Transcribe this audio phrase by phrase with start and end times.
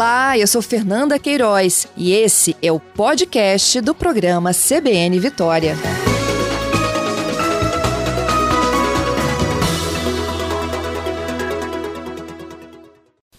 [0.00, 5.74] Olá, eu sou Fernanda Queiroz e esse é o podcast do programa CBN Vitória.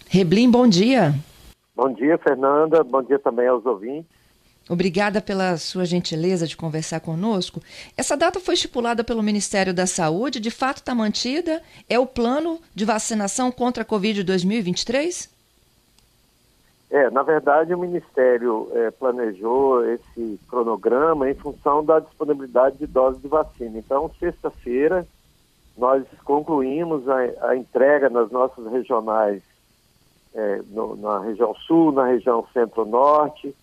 [0.06, 1.12] Reblim, bom dia.
[1.74, 2.84] Bom dia, Fernanda.
[2.84, 4.08] Bom dia também aos ouvintes.
[4.70, 7.60] Obrigada pela sua gentileza de conversar conosco.
[7.96, 11.60] Essa data foi estipulada pelo Ministério da Saúde, de fato está mantida?
[11.88, 15.31] É o plano de vacinação contra a Covid 2023?
[16.92, 23.22] É, na verdade, o Ministério é, planejou esse cronograma em função da disponibilidade de doses
[23.22, 23.78] de vacina.
[23.78, 25.06] Então, sexta-feira,
[25.74, 29.42] nós concluímos a, a, entrega nas nossas regionais,
[30.34, 33.56] é, no, na região sul, na região centro-norte,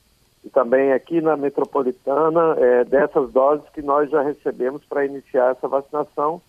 [0.43, 5.67] e também aqui na metropolitana, é, dessas doses que nós já recebemos para iniciar essa
[5.67, 6.41] vacinação,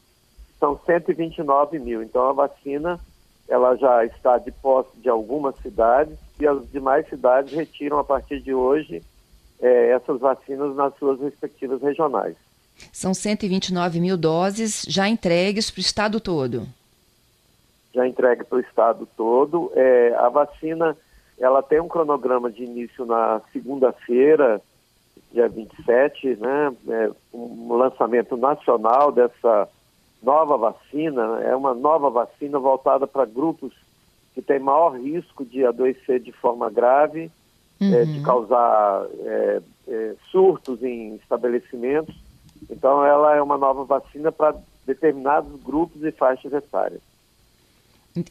[0.59, 2.03] são 129 mil.
[2.03, 2.98] Então a vacina
[3.51, 8.41] ela já está de posse de algumas cidades e as demais cidades retiram a partir
[8.41, 9.03] de hoje
[9.61, 12.37] é, essas vacinas nas suas respectivas regionais.
[12.92, 16.67] São 129 mil doses já entregues para o estado todo.
[17.92, 19.73] Já entregue para o estado todo.
[19.75, 20.97] É, a vacina
[21.37, 24.62] ela tem um cronograma de início na segunda-feira,
[25.33, 26.73] dia 27, né?
[26.89, 29.69] É um lançamento nacional dessa
[30.23, 31.41] nova vacina.
[31.43, 33.73] É uma nova vacina voltada para grupos
[34.35, 37.31] que têm maior risco de adoecer de forma grave,
[37.81, 37.95] uhum.
[37.95, 38.23] é, de uhum.
[38.23, 42.15] causar é, é, surtos em estabelecimentos.
[42.71, 44.55] Então, ela é uma nova vacina para
[44.87, 47.01] determinados grupos e faixas etárias.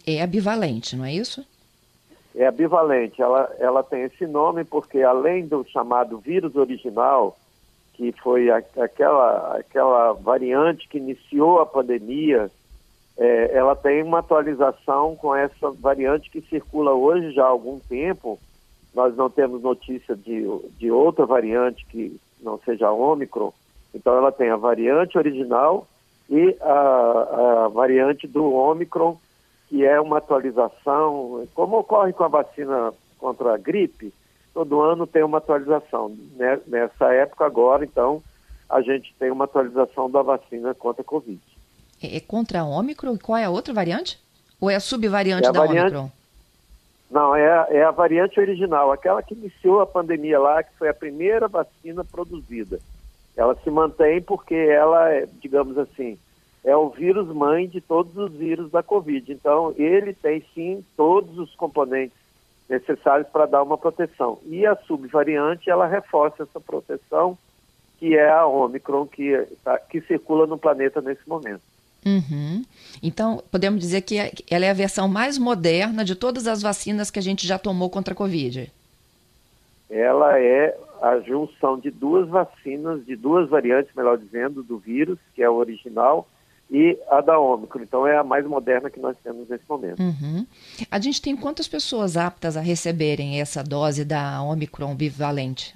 [0.05, 1.45] É ambivalente, não é isso?
[2.35, 3.21] é ambivalente.
[3.21, 7.37] Ela, ela tem esse nome porque, além do chamado vírus original,
[7.99, 12.49] que foi a, aquela, aquela variante que iniciou a pandemia,
[13.17, 18.39] é, ela tem uma atualização com essa variante que circula hoje já há algum tempo.
[18.95, 23.51] Nós não temos notícia de, de outra variante que não seja Ômicron.
[23.93, 25.85] Então, ela tem a variante original
[26.29, 29.17] e a, a variante do Ômicron
[29.67, 34.13] que é uma atualização, como ocorre com a vacina contra a gripe,
[34.53, 36.15] todo ano tem uma atualização.
[36.35, 36.59] Né?
[36.67, 38.21] Nessa época agora, então,
[38.69, 41.39] a gente tem uma atualização da vacina contra a Covid.
[42.01, 43.17] É, é contra a Ômicron?
[43.17, 44.19] Qual é a outra variante?
[44.59, 45.95] Ou é a subvariante é a da variante...
[45.95, 46.11] Ômicron?
[47.09, 50.89] Não, é a, é a variante original, aquela que iniciou a pandemia lá, que foi
[50.89, 52.79] a primeira vacina produzida.
[53.35, 56.19] Ela se mantém porque ela, é, digamos assim,
[56.63, 59.31] é o vírus mãe de todos os vírus da Covid.
[59.31, 62.18] Então, ele tem sim todos os componentes
[62.69, 64.39] necessários para dar uma proteção.
[64.45, 67.37] E a subvariante, ela reforça essa proteção,
[67.97, 71.61] que é a Omicron, que, tá, que circula no planeta nesse momento.
[72.05, 72.63] Uhum.
[73.03, 74.17] Então, podemos dizer que
[74.49, 77.89] ela é a versão mais moderna de todas as vacinas que a gente já tomou
[77.89, 78.71] contra a Covid.
[79.89, 85.41] Ela é a junção de duas vacinas, de duas variantes, melhor dizendo, do vírus, que
[85.41, 86.27] é o original,
[86.69, 87.81] e a da Ômicron.
[87.81, 89.99] Então é a mais moderna que nós temos nesse momento.
[89.99, 90.45] Uhum.
[90.89, 95.75] A gente tem quantas pessoas aptas a receberem essa dose da Ômicron bivalente?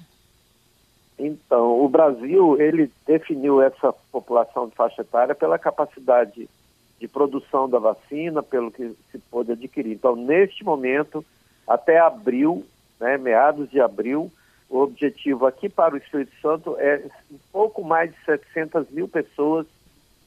[1.18, 6.48] Então, o Brasil, ele definiu essa população de faixa etária pela capacidade
[6.98, 9.92] de produção da vacina, pelo que se pôde adquirir.
[9.92, 11.24] Então, neste momento,
[11.68, 12.64] até abril,
[12.98, 14.30] né, meados de abril,
[14.68, 19.66] o objetivo aqui para o Espírito Santo é um pouco mais de 700 mil pessoas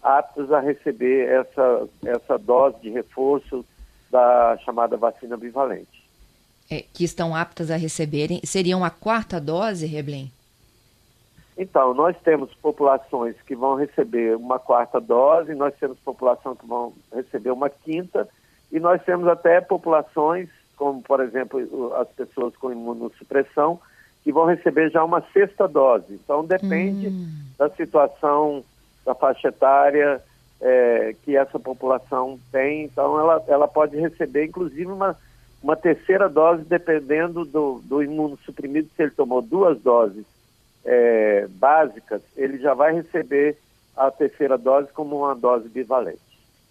[0.07, 3.65] aptos a receber essa, essa dose de reforço
[4.09, 6.07] da chamada vacina bivalente.
[6.69, 10.31] É, que estão aptas a receberem, seriam a quarta dose, Reblin?
[11.57, 16.93] Então, nós temos populações que vão receber uma quarta dose, nós temos população que vão
[17.13, 18.27] receber uma quinta,
[18.71, 23.79] e nós temos até populações, como por exemplo as pessoas com imunossupressão,
[24.23, 26.13] que vão receber já uma sexta dose.
[26.13, 27.27] Então, depende hum.
[27.57, 28.63] da situação
[29.07, 30.21] da faixa etária
[30.59, 32.83] é, que essa população tem.
[32.83, 35.15] Então, ela, ela pode receber, inclusive, uma,
[35.63, 38.89] uma terceira dose, dependendo do, do imunossuprimido.
[38.95, 40.25] Se ele tomou duas doses
[40.83, 43.57] é, básicas, ele já vai receber
[43.95, 46.19] a terceira dose como uma dose bivalente.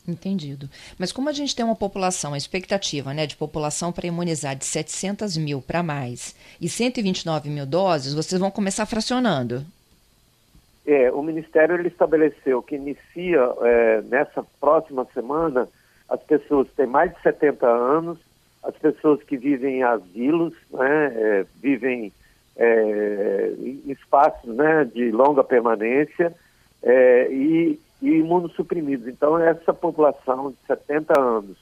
[0.06, 0.68] Entendido.
[0.98, 4.64] Mas como a gente tem uma população, a expectativa né, de população para imunizar de
[4.64, 9.66] 700 mil para mais e 129 mil doses, vocês vão começar fracionando.
[10.86, 15.68] É, o Ministério ele estabeleceu que inicia é, nessa próxima semana
[16.08, 18.18] as pessoas que têm mais de 70 anos,
[18.62, 22.12] as pessoas que vivem em asilos, né, é, vivem
[22.56, 26.32] é, em espaços né, de longa permanência
[26.82, 29.08] é, e, e imunossuprimidos.
[29.08, 31.56] Então, essa população de 70 anos,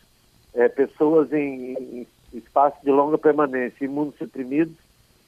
[0.55, 4.77] é, pessoas em, em, espaço de longa permanência imunossuprimidos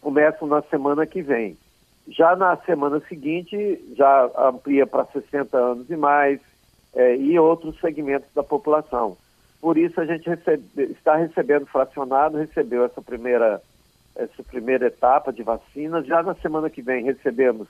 [0.00, 1.56] começam na semana que vem.
[2.08, 6.40] Já na semana seguinte, já amplia para 60 anos e mais,
[6.94, 9.16] é, e outros segmentos da população.
[9.60, 13.60] Por isso, a gente recebe, está recebendo fracionado, recebeu essa primeira,
[14.14, 16.06] essa primeira etapa de vacinas.
[16.06, 17.66] Já na semana que vem, recebemos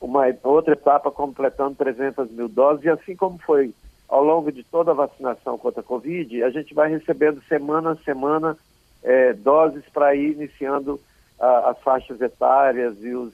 [0.00, 3.72] uma outra etapa completando 300 mil doses, e assim como foi
[4.08, 7.96] ao longo de toda a vacinação contra a Covid, a gente vai recebendo semana a
[7.96, 8.56] semana
[9.02, 11.00] é, doses para ir iniciando
[11.38, 13.32] a, as faixas etárias e os,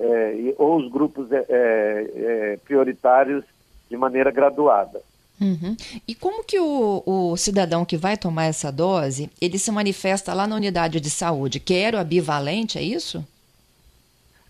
[0.00, 3.44] é, ou os grupos é, é, é prioritários
[3.88, 5.00] de maneira graduada.
[5.40, 5.74] Uhum.
[6.06, 10.46] E como que o, o, cidadão que vai tomar essa dose, ele se manifesta lá
[10.46, 11.58] na unidade de saúde?
[11.58, 13.26] Quero a bivalente, é isso?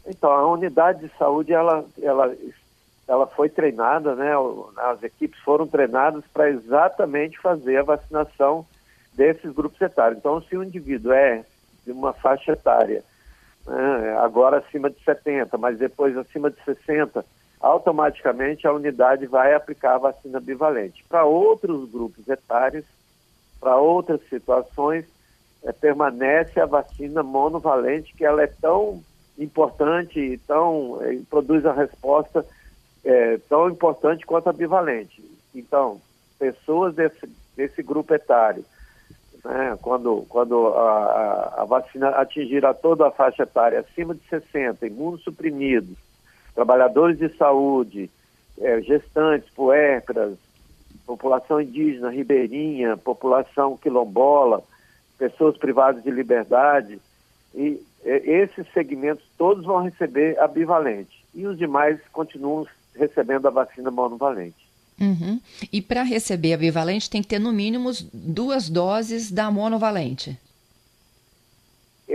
[0.05, 2.35] Então, a unidade de saúde, ela, ela,
[3.07, 4.33] ela foi treinada, né?
[4.79, 8.67] As equipes foram treinadas para exatamente fazer a vacinação
[9.13, 10.19] desses grupos etários.
[10.19, 11.45] Então, se o indivíduo é
[11.85, 13.05] de uma faixa etária,
[13.71, 17.25] né, agora acima de 70, mas depois acima de 60,
[17.61, 21.05] automaticamente a unidade vai aplicar a vacina bivalente.
[21.09, 22.85] Para outros grupos etários,
[23.61, 25.05] para outras situações,
[25.63, 29.03] é, permanece a vacina monovalente, que ela é tão
[29.39, 32.45] importante e tão, é, produz a resposta
[33.05, 35.23] é, tão importante quanto a bivalente.
[35.55, 36.01] Então,
[36.39, 38.65] pessoas desse, desse grupo etário
[39.45, 44.87] né, quando, quando a, a, vacina atingir a toda a faixa etária acima de 60,
[44.87, 45.97] imunossuprimidos,
[46.55, 48.11] trabalhadores de saúde,
[48.61, 50.37] é, gestantes, puérperas,
[51.07, 54.63] população indígena, ribeirinha, população quilombola,
[55.19, 57.01] pessoas privadas de liberdade,
[57.55, 61.25] e é, esses segmentos todos vão receber a bivalente.
[61.35, 64.70] E os demais continuam recebendo a vacina monovalente.
[65.01, 65.41] Uhum.
[65.73, 70.39] E para receber a bivalente tem que ter no mínimo duas doses da monovalente.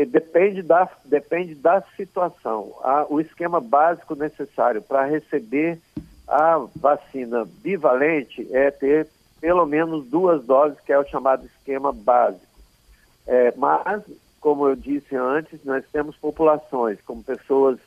[0.09, 2.73] Depende da, depende da situação.
[3.09, 5.79] o esquema básico necessário para receber
[6.27, 9.07] a vacina bivalente é ter
[9.39, 12.45] pelo menos duas doses, que é o chamado esquema básico.
[13.27, 14.03] É, mas,
[14.39, 17.77] como eu disse antes, nós temos populações, como pessoas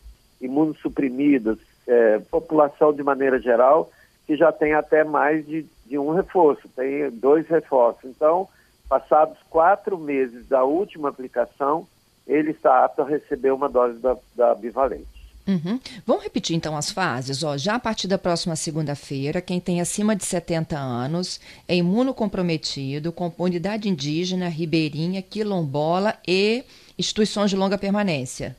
[0.41, 3.91] imunossuprimidas, é, população de maneira geral,
[4.29, 8.05] que já tem até mais de, de um reforço, tem dois reforços.
[8.05, 8.47] Então,
[8.87, 11.89] passados quatro meses da última aplicação,
[12.27, 15.07] ele está apto a receber uma dose da, da bivalente.
[15.47, 15.81] Uhum.
[16.07, 17.43] Vamos repetir então as fases.
[17.43, 23.11] Ó, já a partir da próxima segunda-feira, quem tem acima de 70 anos é imunocomprometido,
[23.11, 26.65] com comunidade indígena, ribeirinha, quilombola e
[26.99, 28.55] instituições de longa permanência.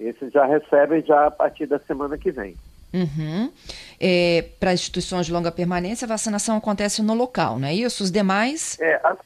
[0.00, 2.56] Esses já recebem já a partir da semana que vem.
[2.92, 3.52] Uhum.
[4.00, 8.02] É, Para instituições de longa permanência, a vacinação acontece no local, não é isso?
[8.02, 8.78] Os demais?
[8.80, 9.18] É, as,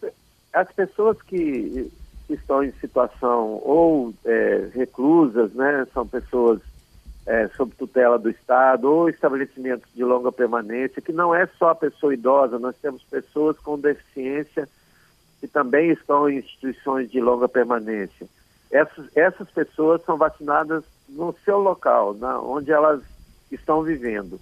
[0.52, 1.90] as pessoas que
[2.28, 6.60] estão em situação ou é, reclusas, né, são pessoas
[7.26, 11.74] é, sob tutela do Estado ou estabelecimentos de longa permanência, que não é só a
[11.74, 14.68] pessoa idosa, nós temos pessoas com deficiência
[15.40, 18.26] que também estão em instituições de longa permanência.
[18.70, 23.00] Essas, essas pessoas são vacinadas no seu local, na, onde elas
[23.54, 24.40] estão vivendo.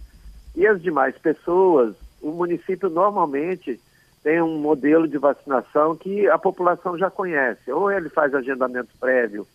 [0.55, 3.81] E as demais pessoas, o município normalmente
[4.22, 7.70] tem um modelo de vacinação que a população já conhece.
[7.70, 9.46] Ou ele faz agendamento prévio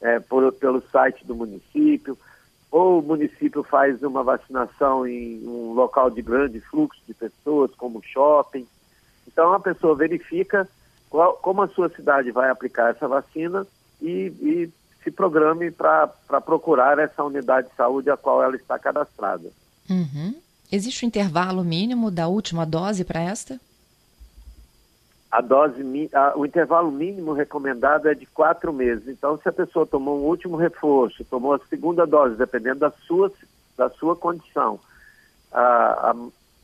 [0.00, 2.16] é, por, pelo site do município,
[2.70, 8.02] ou o município faz uma vacinação em um local de grande fluxo de pessoas, como
[8.02, 8.66] shopping.
[9.26, 10.68] Então a pessoa verifica
[11.08, 13.66] qual, como a sua cidade vai aplicar essa vacina
[14.00, 14.70] e, e
[15.08, 16.06] se programe para
[16.44, 19.50] procurar essa unidade de saúde a qual ela está cadastrada.
[19.88, 20.34] Uhum.
[20.70, 23.58] Existe um intervalo mínimo da última dose para esta?
[25.30, 29.08] A dose, a, o intervalo mínimo recomendado é de quatro meses.
[29.08, 33.32] Então, se a pessoa tomou um último reforço, tomou a segunda dose, dependendo da sua,
[33.76, 34.78] da sua condição,
[35.50, 36.16] a, a,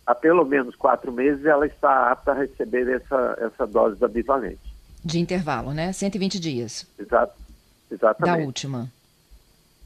[0.06, 4.74] a pelo menos quatro meses, ela está apta a receber essa, essa dose da bivalente.
[5.02, 5.92] De intervalo, né?
[5.92, 6.86] 120 dias.
[6.98, 7.43] Exato.
[7.94, 8.38] Exatamente.
[8.38, 8.92] Da última.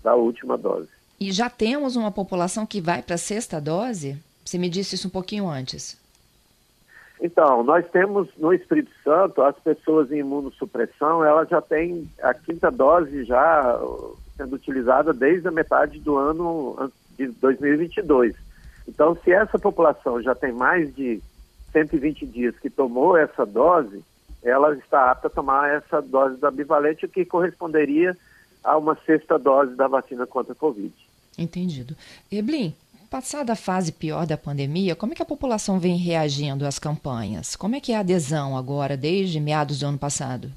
[0.02, 0.88] Da última dose.
[1.20, 4.16] E já temos uma população que vai para a sexta dose?
[4.44, 5.98] Você me disse isso um pouquinho antes.
[7.20, 12.70] Então, nós temos no Espírito Santo as pessoas em imunossupressão, elas já têm a quinta
[12.70, 13.80] dose já
[14.36, 18.36] sendo utilizada desde a metade do ano de 2022.
[18.86, 21.20] Então, se essa população já tem mais de
[21.72, 24.02] 120 dias que tomou essa dose,
[24.48, 28.16] ela está apta a tomar essa dose da bivalente, o que corresponderia
[28.64, 30.92] a uma sexta dose da vacina contra a Covid.
[31.38, 31.94] Entendido.
[32.30, 32.74] Eblin,
[33.10, 37.56] Passada a fase pior da pandemia, como é que a população vem reagindo às campanhas?
[37.56, 40.50] Como é que é a adesão agora, desde meados do ano passado?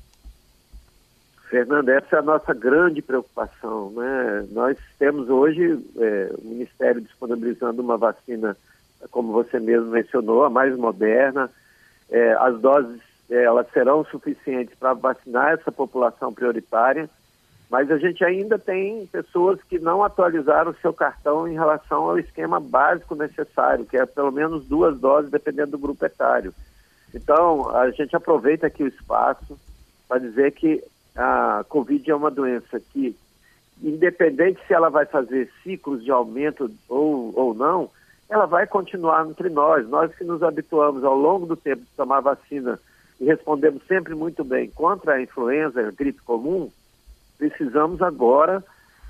[1.50, 3.92] Fernanda, essa é a nossa grande preocupação.
[3.92, 4.48] Né?
[4.52, 8.58] Nós temos hoje é, o Ministério disponibilizando uma vacina,
[9.12, 11.50] como você mesmo mencionou, a mais moderna.
[12.10, 13.00] É, as doses
[13.36, 17.10] elas serão suficientes para vacinar essa população prioritária,
[17.70, 22.20] mas a gente ainda tem pessoas que não atualizaram o seu cartão em relação ao
[22.20, 26.54] esquema básico necessário, que é pelo menos duas doses, dependendo do grupo etário.
[27.14, 29.58] Então, a gente aproveita aqui o espaço
[30.08, 30.84] para dizer que
[31.16, 33.16] a Covid é uma doença que,
[33.82, 37.90] independente se ela vai fazer ciclos de aumento ou, ou não,
[38.30, 39.88] ela vai continuar entre nós.
[39.88, 42.78] Nós que nos habituamos ao longo do tempo de tomar vacina
[43.22, 46.70] e respondemos sempre muito bem contra a influenza, a gripe comum,
[47.38, 48.62] precisamos agora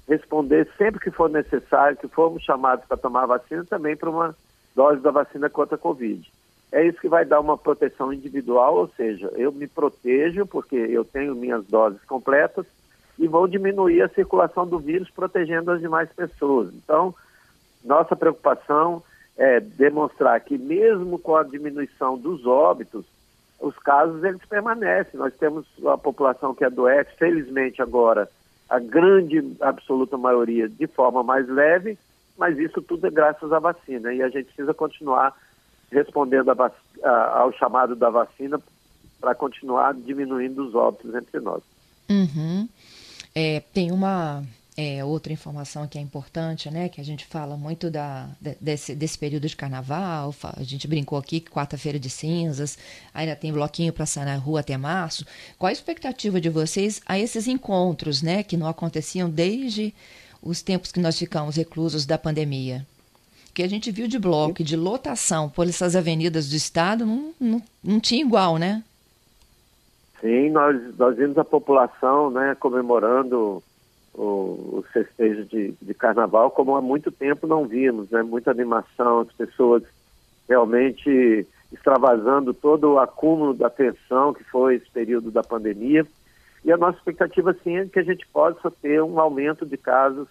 [0.08, 4.36] responder sempre que for necessário, que formos chamados para tomar vacina, também para uma
[4.76, 6.30] dose da vacina contra a Covid
[6.72, 11.04] é isso que vai dar uma proteção individual, ou seja, eu me protejo porque eu
[11.04, 12.66] tenho minhas doses completas
[13.20, 16.74] e vou diminuir a circulação do vírus protegendo as demais pessoas.
[16.74, 17.14] Então,
[17.84, 19.04] nossa preocupação
[19.38, 23.06] é demonstrar que mesmo com a diminuição dos óbitos,
[23.62, 25.20] os casos eles permanecem.
[25.20, 28.28] Nós temos a população que adoece, felizmente agora,
[28.70, 31.98] a grande absoluta maioria de forma mais leve,
[32.38, 35.36] mas isso tudo é graças à vacina e a gente precisa continuar
[35.92, 36.72] respondendo a,
[37.04, 38.60] a, ao chamado da vacina
[39.20, 41.62] para continuar diminuindo os óbitos entre nós.
[42.10, 42.68] Uhum.
[43.36, 44.44] É, tem uma
[44.78, 46.88] é, outra informação que é importante, né?
[46.88, 50.34] Que a gente fala muito da, desse, desse período de carnaval.
[50.56, 52.78] A gente brincou aqui que quarta-feira de cinzas,
[53.14, 55.26] ainda tem bloquinho para sair na rua até março.
[55.58, 58.44] Qual a expectativa de vocês a esses encontros, né?
[58.44, 59.94] Que não aconteciam desde
[60.42, 62.86] os tempos que nós ficamos reclusos da pandemia?
[63.54, 67.34] que a gente viu de bloco e de lotação por essas avenidas do estado não,
[67.38, 68.82] não, não tinha igual, né?
[70.22, 73.62] Sim, nós, nós vimos a população né, comemorando
[74.14, 78.22] o, o festejo de, de carnaval como há muito tempo não vimos, né?
[78.22, 79.84] Muita animação, as pessoas
[80.48, 86.06] realmente extravasando todo o acúmulo da tensão que foi esse período da pandemia.
[86.64, 90.28] E a nossa expectativa, sim, é que a gente possa ter um aumento de casos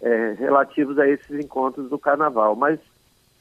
[0.00, 2.54] é, relativos a esses encontros do carnaval.
[2.54, 2.78] Mas,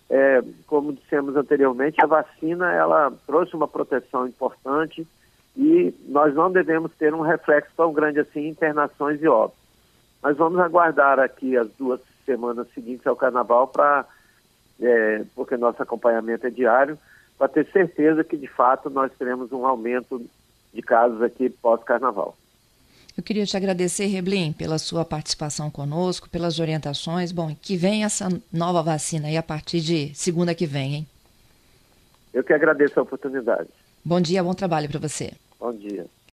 [0.10, 5.08] é, como dissemos anteriormente, a vacina ela trouxe uma proteção importante
[5.56, 9.67] e nós não devemos ter um reflexo tão grande assim em internações e óbitos.
[10.22, 14.06] Mas vamos aguardar aqui as duas semanas seguintes ao carnaval para,
[14.80, 16.98] é, porque nosso acompanhamento é diário,
[17.38, 20.24] para ter certeza que de fato nós teremos um aumento
[20.74, 22.36] de casos aqui pós-carnaval.
[23.18, 27.32] Eu queria te agradecer, Reblin, pela sua participação conosco, pelas orientações.
[27.32, 31.08] Bom, que vem essa nova vacina aí a partir de segunda que vem, hein?
[32.32, 33.70] Eu que agradeço a oportunidade.
[34.06, 35.34] Bom dia, bom trabalho para você.
[35.60, 36.06] Bom dia.